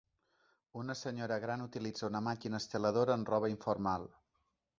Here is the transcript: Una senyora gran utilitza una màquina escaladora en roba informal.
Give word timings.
Una 0.83 0.95
senyora 1.01 1.37
gran 1.43 1.65
utilitza 1.65 2.07
una 2.09 2.23
màquina 2.29 2.63
escaladora 2.63 3.19
en 3.19 3.27
roba 3.35 3.53
informal. 3.55 4.09